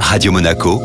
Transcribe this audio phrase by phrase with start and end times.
[0.00, 0.80] Radio Monaco,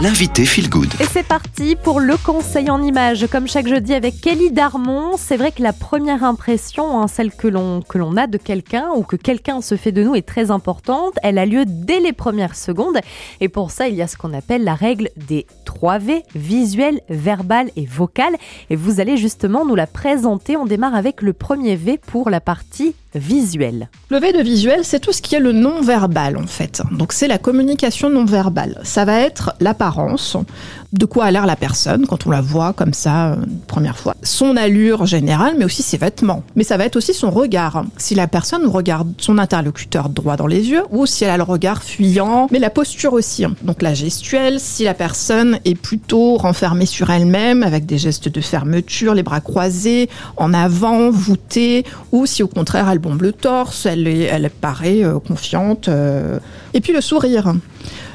[0.00, 0.92] l'invité Feel Good.
[1.00, 5.16] Et c'est parti pour le conseil en images, comme chaque jeudi avec Kelly Darmon.
[5.16, 8.88] C'est vrai que la première impression, hein, celle que l'on que l'on a de quelqu'un
[8.94, 11.14] ou que quelqu'un se fait de nous est très importante.
[11.22, 12.98] Elle a lieu dès les premières secondes.
[13.40, 17.00] Et pour ça, il y a ce qu'on appelle la règle des 3 V, visuel,
[17.08, 18.34] verbal et vocal.
[18.68, 20.56] Et vous allez justement nous la présenter.
[20.56, 23.88] On démarre avec le premier V pour la partie visuelle.
[24.10, 26.82] Le V de visuel, c'est tout ce qui est le non-verbal en fait.
[26.92, 28.80] Donc c'est la communication non-verbale.
[28.84, 29.54] Ça va être
[29.90, 30.36] l'apparence,
[30.92, 33.36] de quoi a l'air la personne quand on la voit comme ça euh,
[33.66, 34.14] première fois.
[34.22, 36.42] Son allure générale, mais aussi ses vêtements.
[36.56, 37.84] Mais ça va être aussi son regard.
[37.96, 41.42] Si la personne regarde son interlocuteur droit dans les yeux ou si elle a le
[41.42, 43.44] regard fuyant, mais la posture aussi.
[43.62, 48.40] Donc la gestuelle, si la personne est plutôt renfermée sur elle-même avec des gestes de
[48.40, 53.86] fermeture, les bras croisés, en avant, voûtée, ou si au contraire elle bombe le torse,
[53.86, 55.88] elle, est- elle paraît euh, confiante.
[55.88, 56.38] euh.
[56.76, 57.54] Et puis le sourire.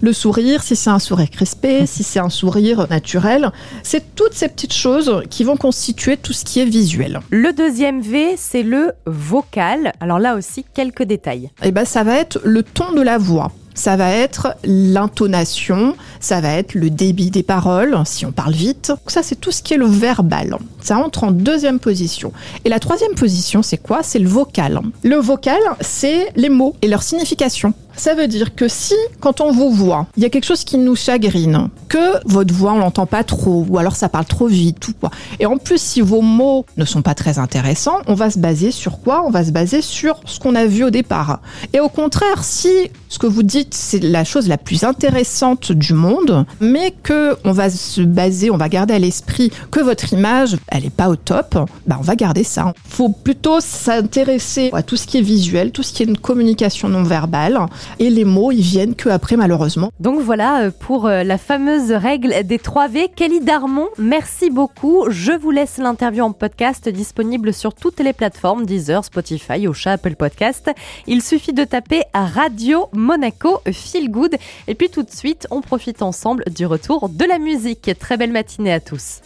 [0.00, 3.52] Le sourire, si c'est un sourire crispé, si c'est un sourire naturel,
[3.84, 7.20] c'est toutes ces petites choses qui vont constituer tout ce qui est visuel.
[7.30, 9.92] Le deuxième V, c'est le vocal.
[10.00, 11.50] Alors là aussi, quelques détails.
[11.62, 13.52] Et ben ça va être le ton de la voix.
[13.78, 18.92] Ça va être l'intonation, ça va être le débit des paroles, si on parle vite.
[19.06, 20.56] Ça, c'est tout ce qui est le verbal.
[20.80, 22.32] Ça entre en deuxième position.
[22.64, 24.00] Et la troisième position, c'est quoi?
[24.02, 24.80] C'est le vocal.
[25.04, 27.72] Le vocal, c'est les mots et leur signification.
[27.94, 30.78] Ça veut dire que si, quand on vous voit, il y a quelque chose qui
[30.78, 34.86] nous chagrine, que votre voix, on l'entend pas trop, ou alors ça parle trop vite,
[34.86, 35.10] ou quoi.
[35.40, 38.70] Et en plus, si vos mots ne sont pas très intéressants, on va se baser
[38.70, 39.24] sur quoi?
[39.26, 41.40] On va se baser sur ce qu'on a vu au départ.
[41.72, 42.70] Et au contraire, si
[43.08, 47.52] ce que vous dites, c'est la chose la plus intéressante du monde, mais que on
[47.52, 51.16] va se baser, on va garder à l'esprit que votre image, elle est pas au
[51.16, 52.72] top, bah on va garder ça.
[52.88, 56.88] Faut plutôt s'intéresser à tout ce qui est visuel, tout ce qui est une communication
[56.88, 57.58] non verbale,
[57.98, 59.90] et les mots, ils viennent que après, malheureusement.
[60.00, 63.10] Donc voilà euh, pour euh, la fameuse règle des 3 V.
[63.14, 65.06] Kelly Darmon, merci beaucoup.
[65.08, 70.16] Je vous laisse l'interview en podcast disponible sur toutes les plateformes Deezer, Spotify, Ocha, Apple
[70.16, 70.70] Podcast.
[71.06, 74.36] Il suffit de taper Radio Monaco Feel Good.
[74.66, 77.90] Et puis tout de suite, on profite ensemble du retour de la musique.
[77.98, 79.20] Très belle matinée à tous.